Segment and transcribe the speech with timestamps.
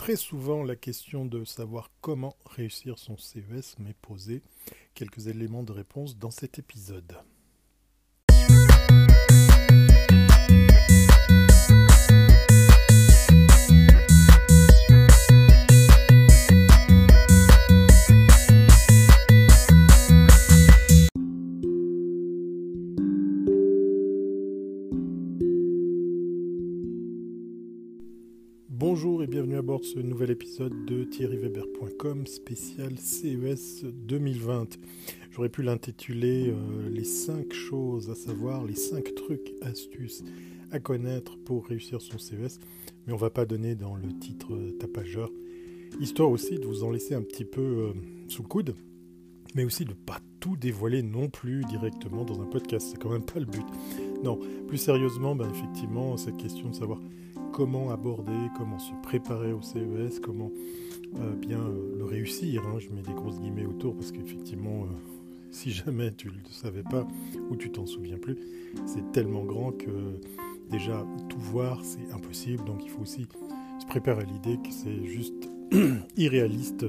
[0.00, 4.40] Très souvent, la question de savoir comment réussir son CES m'est posée.
[4.94, 7.18] Quelques éléments de réponse dans cet épisode.
[28.92, 34.78] Bonjour et bienvenue à bord de ce nouvel épisode de thierryweber.com spécial CES 2020.
[35.30, 40.24] J'aurais pu l'intituler euh, Les 5 choses à savoir, les 5 trucs, astuces
[40.72, 42.58] à connaître pour réussir son CES,
[43.06, 45.30] mais on va pas donner dans le titre euh, tapageur,
[46.00, 47.92] histoire aussi de vous en laisser un petit peu euh,
[48.26, 48.74] sous le coude,
[49.54, 53.24] mais aussi de pas tout dévoiler non plus directement dans un podcast, c'est quand même
[53.24, 53.66] pas le but.
[54.22, 54.38] Non,
[54.68, 56.98] plus sérieusement, ben effectivement, cette question de savoir
[57.52, 60.50] comment aborder, comment se préparer au CES, comment
[61.18, 62.62] euh, bien euh, le réussir.
[62.66, 62.78] Hein.
[62.78, 64.86] Je mets des grosses guillemets autour parce qu'effectivement, euh,
[65.50, 67.06] si jamais tu ne le savais pas
[67.50, 68.36] ou tu t'en souviens plus,
[68.86, 69.90] c'est tellement grand que
[70.70, 72.64] déjà tout voir c'est impossible.
[72.64, 73.26] Donc il faut aussi
[73.80, 75.50] se préparer à l'idée que c'est juste
[76.16, 76.86] irréaliste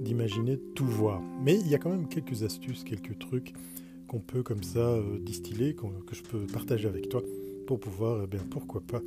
[0.00, 1.20] d'imaginer tout voir.
[1.42, 3.54] Mais il y a quand même quelques astuces, quelques trucs
[4.08, 7.22] qu'on peut comme ça distiller, que je peux partager avec toi
[7.66, 9.02] pour pouvoir, eh pourquoi pas,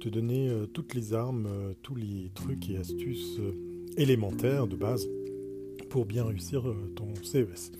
[0.00, 3.52] te donner euh, toutes les armes, euh, tous les trucs et astuces euh,
[3.96, 5.06] élémentaires de base
[5.88, 6.64] pour bien réussir
[6.96, 7.70] ton CES.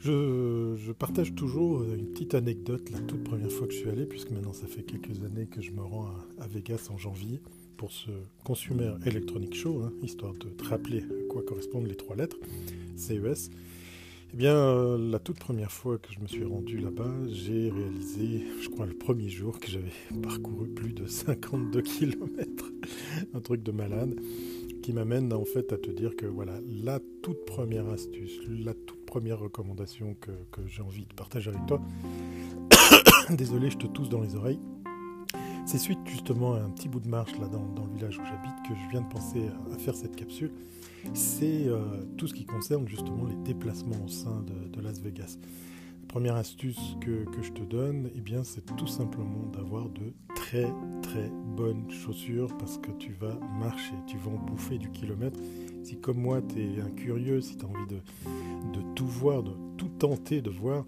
[0.00, 4.30] Je, partage toujours une petite anecdote la toute première fois que je suis allé, puisque
[4.30, 6.08] maintenant ça fait quelques années que je me rends
[6.38, 7.40] à, Vegas en janvier
[7.76, 8.10] pour ce
[8.44, 12.38] Consumer Electronic Show, hein, histoire de te rappeler à quoi correspondent les trois lettres,
[12.96, 13.50] CES.
[14.34, 18.46] Eh bien, euh, la toute première fois que je me suis rendu là-bas, j'ai réalisé,
[18.62, 22.72] je crois le premier jour, que j'avais parcouru plus de 52 km.
[23.34, 24.18] Un truc de malade
[24.82, 29.04] qui m'amène en fait à te dire que voilà, la toute première astuce, la toute
[29.04, 30.32] première recommandation que,
[30.66, 31.82] j'ai envie de partager avec toi,
[33.30, 34.60] désolé, je te tousse dans les oreilles,
[35.66, 38.68] c'est suite justement à un petit bout de marche là dans, le village où j'habite
[38.68, 40.50] que je viens de penser à faire cette capsule
[41.14, 41.80] c'est euh,
[42.16, 45.38] tout ce qui concerne justement les déplacements au sein de, Las Vegas.
[46.00, 50.66] La première astuce que, je te donne, eh bien, c'est tout simplement d'avoir de très
[51.02, 55.38] très bonnes chaussures parce que tu vas marcher, tu vas en bouffer du kilomètre.
[55.84, 58.00] Si comme moi, tu es un curieux, si tu as envie de,
[58.76, 60.84] de, tout voir, de tout tenter de voir,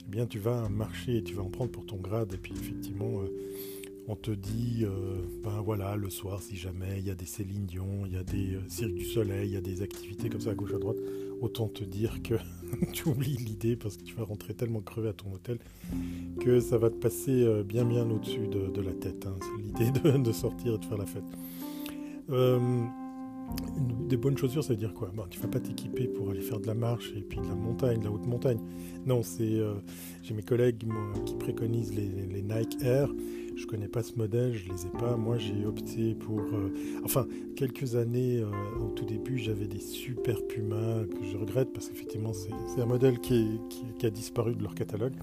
[0.00, 2.34] eh bien, tu vas marcher et tu vas en prendre pour ton grade.
[2.34, 3.32] Et puis, effectivement, euh,
[4.08, 7.66] on te dit, euh, ben voilà, le soir, si jamais il y a des Céline
[7.66, 10.40] Dion, il y a des euh, Cirque du Soleil, il y a des activités comme
[10.40, 10.98] ça à gauche à droite,
[11.40, 12.34] autant te dire que
[12.92, 15.58] tu oublies l'idée parce que tu vas rentrer tellement crevé à ton hôtel
[16.40, 19.26] que ça va te passer euh, bien bien au-dessus de, la tête.
[19.26, 19.34] Hein.
[19.60, 21.24] L'idée de, sortir et de faire la fête.
[24.08, 25.10] des bonnes chaussures, ça veut dire quoi?
[25.14, 27.46] Bon, Tu ne vas pas t'équiper pour aller faire de la marche et puis de
[27.46, 28.60] la montagne, de la haute montagne.
[29.04, 29.60] Non, c'est
[30.22, 30.84] j'ai mes collègues
[31.24, 33.08] qui préconisent les Nike Air
[33.56, 35.16] je connais pas ce modèle, je les ai pas.
[35.16, 36.40] Moi, j'ai opté pour.
[36.40, 36.72] Euh,
[37.04, 38.50] enfin, quelques années euh,
[38.80, 43.18] au tout début, j'avais des super Puma que je regrette parce qu'effectivement, c'est un modèle
[43.18, 43.58] qui,
[44.02, 45.14] a disparu de leur catalogue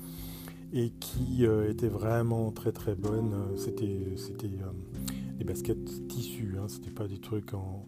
[0.74, 3.34] et qui euh, était vraiment très très bonne.
[3.56, 4.00] C'était
[5.38, 7.86] des baskets tissus, hein, c'était pas des trucs en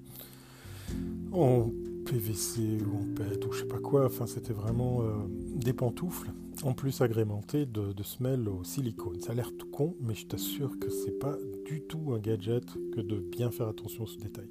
[2.06, 4.06] PVC ou en PET ou je sais pas quoi.
[4.06, 5.02] Enfin, c'était vraiment
[5.56, 6.32] des pantoufles
[6.64, 9.20] en plus agrémenté de, semelles au silicone.
[9.20, 11.36] Ça a l'air tout con, mais je t'assure que c'est pas
[11.66, 14.48] du tout un gadget que de bien faire attention à ce détail.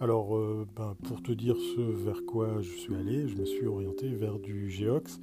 [0.00, 3.66] Alors, euh, ben, pour te dire ce vers quoi je suis allé, je me suis
[3.66, 5.20] orienté vers du Geox.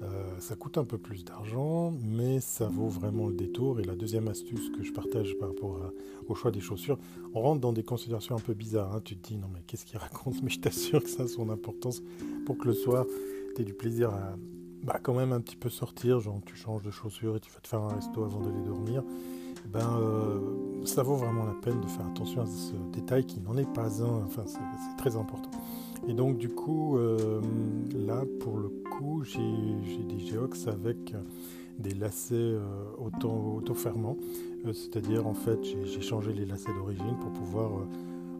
[0.00, 3.80] Euh, ça coûte un peu plus d'argent, mais ça vaut vraiment le détour.
[3.80, 5.78] Et la deuxième astuce que je partage par rapport
[6.26, 6.98] au choix des chaussures,
[7.34, 8.94] on rentre dans des considérations un peu bizarres.
[8.94, 9.02] Hein.
[9.04, 10.36] Tu te dis, non mais qu'est-ce qu'il raconte?
[10.42, 12.02] Mais je t'assure que ça a son importance
[12.46, 13.04] pour que le soir,
[13.54, 14.36] tu aies du plaisir à,
[14.82, 17.60] bah, quand même un petit peu sortir, genre tu changes de chaussures et tu vas
[17.60, 19.02] te faire un resto avant d'aller dormir,
[19.72, 20.38] ben, euh,
[20.84, 24.02] ça vaut vraiment la peine de faire attention à ce détail qui n'en est pas
[24.02, 25.50] un, enfin c'est très important.
[26.06, 27.40] Et donc du coup, euh,
[27.94, 31.14] là pour le coup, j'ai des Geox avec
[31.78, 32.60] des lacets euh,
[32.98, 34.16] auto-fermants,
[34.66, 37.70] c'est-à-dire en fait j'ai changé les lacets d'origine pour pouvoir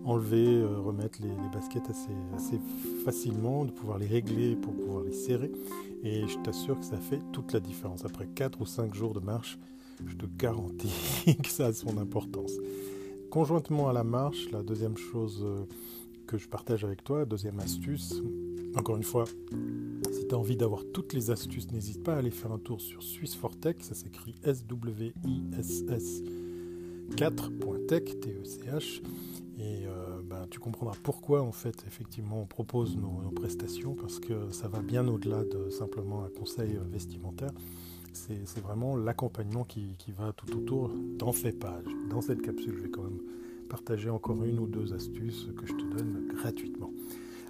[0.04, 2.58] enlever, remettre les, les baskets assez, assez,
[3.04, 5.50] facilement, de pouvoir les régler pour pouvoir les serrer.
[6.02, 8.04] Et je t'assure que ça fait toute la différence.
[8.06, 9.58] Après 4 ou 5 jours de marche,
[10.06, 12.52] je te garantis que ça a son importance.
[13.30, 15.64] Conjointement à la marche, la deuxième chose euh,
[16.26, 18.22] que je partage avec toi, deuxième astuce,
[18.76, 19.24] encore une fois,
[20.12, 22.80] si tu as envie d'avoir toutes les astuces, n'hésite pas à aller faire un tour
[22.80, 26.22] sur SwissForTech, ça s'écrit S-W-I-S-S
[27.16, 29.02] 4.tech, T-E-C-H.
[29.58, 29.86] Et
[30.28, 34.80] ben, tu comprendras pourquoi en fait effectivement on propose nos, prestations parce que ça va
[34.80, 37.50] bien au-delà de simplement un conseil vestimentaire.
[38.12, 41.84] C'est vraiment l'accompagnement qui, va tout autour dans ces pages.
[42.10, 43.20] Dans cette capsule, je vais quand même
[43.68, 46.90] partager encore une ou deux astuces que je te donne gratuitement.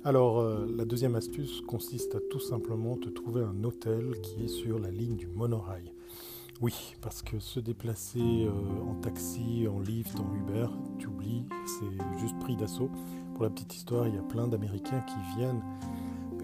[0.05, 4.49] Alors, euh, la deuxième astuce consiste à tout simplement te trouver un hôtel qui est
[4.49, 5.93] sur la ligne du monorail.
[6.61, 8.51] Oui, parce que se déplacer euh,
[8.91, 10.67] en taxi, en lift, en Uber,
[10.99, 12.91] tu oublies, c'est juste pris d'assaut.
[13.35, 15.63] Pour la petite histoire, il y a plein d'Américains qui viennent,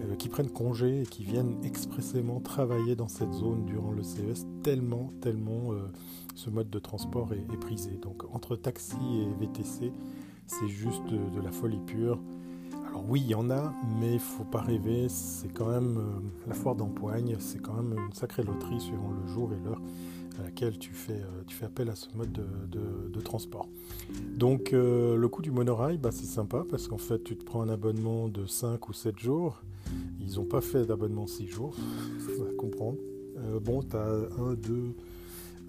[0.09, 4.45] euh, qui prennent congé et qui viennent expressément travailler dans cette zone durant le CES,
[4.63, 5.73] tellement, tellement
[6.35, 7.91] ce mode de transport est, prisé.
[8.01, 9.91] Donc entre taxi et VTC,
[10.47, 12.19] c'est juste de, la folie pure.
[12.87, 16.47] Alors oui, il y en a, mais il faut pas rêver, c'est quand même euh,
[16.47, 19.81] la foire d'empoigne, c'est quand même une sacrée loterie suivant le jour et l'heure
[20.39, 23.67] à laquelle tu fais, euh, appel à ce mode de, transport.
[24.35, 27.61] Donc euh, le coût du monorail, bah, c'est sympa parce qu'en fait tu te prends
[27.61, 29.61] un abonnement de 5 ou 7 jours.
[30.19, 31.75] Ils n'ont pas fait d'abonnement 6 jours,
[32.19, 32.97] faut comprendre.
[33.61, 34.95] bon, tu as 1, 2,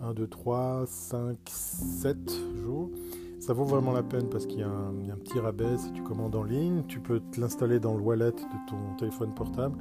[0.00, 2.16] 1, 2, 3, 5, 7
[2.62, 2.90] jours.
[3.38, 6.34] Ça vaut vraiment la peine parce qu'il y, a un petit rabais si tu commandes
[6.34, 6.82] en ligne.
[6.88, 9.78] Tu peux l'installer dans le wallet de ton téléphone portable.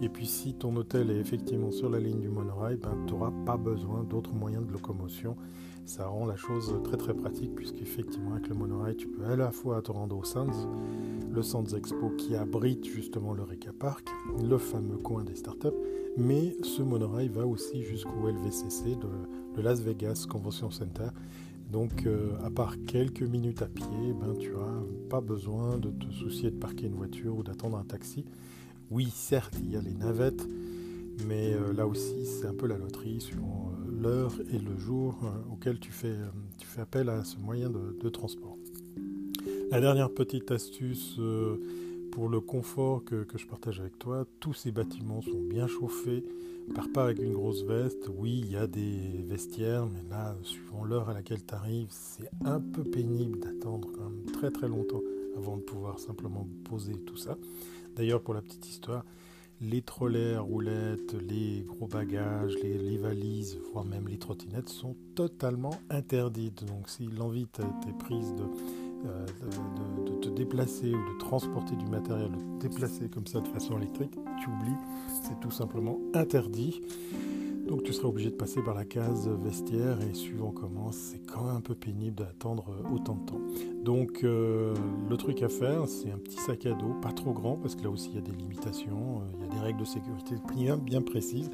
[0.00, 3.32] Et puis si ton hôtel est effectivement sur la ligne du monorail, ben, tu n'auras
[3.44, 5.36] pas besoin d'autres moyens de locomotion.
[5.86, 9.50] Ça rend la chose très très pratique puisqu'effectivement avec le monorail tu peux à la
[9.50, 10.68] fois te rendre au Sands,
[11.32, 14.08] le Sands Expo qui abrite justement le Reka Park,
[14.42, 15.68] le fameux coin des startups,
[16.16, 21.08] mais ce monorail va aussi jusqu'au LVCC de, Las Vegas Convention Center.
[21.70, 26.10] Donc, euh, à part quelques minutes à pied, ben, tu n'as pas besoin de te
[26.12, 28.24] soucier de parquer une voiture ou d'attendre un taxi.
[28.90, 30.44] Oui, certes, il y a les navettes,
[31.28, 35.18] mais euh, là aussi, c'est un peu la loterie sur euh, l'heure et le jour
[35.52, 36.14] auquel tu fais,
[36.58, 38.56] tu fais appel à ce moyen de, transport.
[39.70, 41.18] La dernière petite astuce
[42.10, 46.24] pour le confort que, je partage avec toi, tous ces bâtiments sont bien chauffés.
[46.74, 48.08] Pars pas avec une grosse veste.
[48.16, 52.30] Oui, il y a des vestiaires, mais là, suivant l'heure à laquelle tu arrives, c'est
[52.44, 55.02] un peu pénible d'attendre quand même très très longtemps
[55.36, 57.36] avant de pouvoir simplement poser tout ça.
[57.96, 59.04] D'ailleurs, pour la petite histoire,
[59.60, 66.64] les trolleys roulettes, les gros bagages, les, valises, voire même les trottinettes sont totalement interdites.
[66.64, 68.44] Donc si l'envie t'est prise de
[69.06, 69.26] euh,
[70.04, 73.78] de, te déplacer ou de transporter du matériel, de te déplacer comme ça de façon
[73.78, 74.76] électrique, tu oublies,
[75.22, 76.82] c'est tout simplement interdit.
[77.70, 81.44] Donc tu seras obligé de passer par la case vestiaire et suivant comment, c'est quand
[81.44, 83.40] même un peu pénible d'attendre autant de temps.
[83.84, 84.74] Donc euh,
[85.08, 87.84] le truc à faire, c'est un petit sac à dos, pas trop grand parce que
[87.84, 90.34] là aussi il y a des limitations, euh, il y a des règles de sécurité
[90.52, 91.48] bien, précises.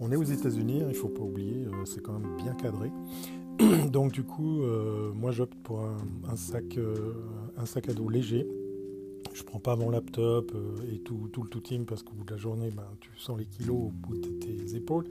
[0.00, 2.90] On est aux États-Unis, hein, il ne faut pas oublier, c'est quand même bien cadré.
[3.90, 7.12] Donc du coup, euh, moi j'opte pour un, sac, euh,
[7.58, 8.46] un sac à dos léger.
[9.40, 12.30] Je prends pas mon laptop euh, et tout, le tout team parce qu'au bout de
[12.30, 15.06] la journée, ben, tu sens les kilos au bout de tes épaules.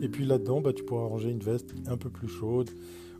[0.00, 2.70] Et puis là-dedans, ben, tu pourras ranger une veste un peu plus chaude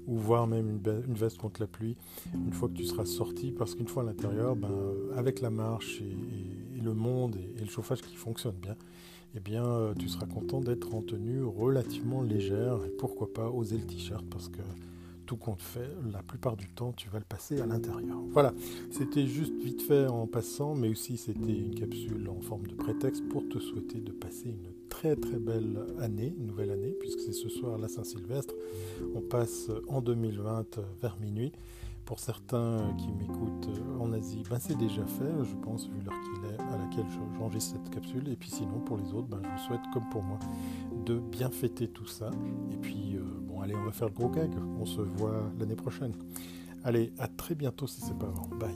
[0.07, 1.97] ou voire même une, veste contre la pluie
[2.35, 4.73] une fois que tu seras sorti parce qu'une fois à l'intérieur, ben,
[5.15, 8.77] avec la marche et, le monde et, le chauffage qui fonctionne bien,
[9.37, 13.77] eh bien, euh, tu seras content d'être en tenue relativement légère et pourquoi pas oser
[13.77, 14.63] le t-shirt parce que
[15.29, 18.17] tout compte fait, la plupart du temps, tu vas le passer à l'intérieur.
[18.31, 18.55] Voilà,
[18.91, 23.29] c'était juste vite fait en passant, mais aussi c'était une capsule en forme de prétexte
[23.29, 27.51] pour te souhaiter de passer une très très belle année, nouvelle année, puisque c'est ce
[27.51, 28.55] soir la Saint-Sylvestre.
[29.15, 31.53] On passe en 2020 vers minuit.
[32.09, 33.69] Pour certains qui m'écoutent
[34.01, 37.05] en Asie, ben c'est déjà fait, je pense, vu l'heure qu'il est à laquelle
[37.37, 38.27] j'enregistre cette capsule.
[38.31, 40.39] Et puis sinon, pour les autres, ben, je vous souhaite, comme pour moi,
[41.05, 42.31] de bien fêter tout ça.
[42.73, 44.51] Et puis, euh, bon, allez, on va faire le gros gag.
[44.81, 46.15] On se voit l'année prochaine.
[46.83, 48.49] Allez, à très bientôt si c'est pas avant.
[48.57, 48.73] Bye.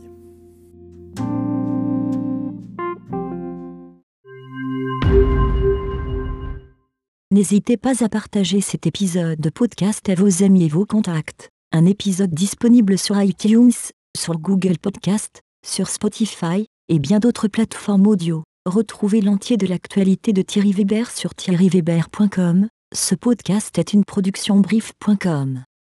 [7.30, 11.50] N'hésitez pas à partager cet épisode de podcast à vos amis et vos contacts.
[11.74, 13.72] Un épisode disponible sur iTunes,
[14.14, 18.44] sur Google Podcast, sur Spotify et bien d'autres plateformes audio.
[18.66, 22.68] Retrouvez l'entier de l'actualité de Thierry Weber sur thierryweber.com.
[22.94, 25.64] Ce podcast est une production brief.com.